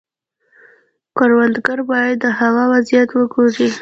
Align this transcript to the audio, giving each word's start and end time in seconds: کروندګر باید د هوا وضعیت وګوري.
کروندګر 1.17 1.79
باید 1.91 2.15
د 2.23 2.25
هوا 2.39 2.63
وضعیت 2.73 3.09
وګوري. 3.13 3.65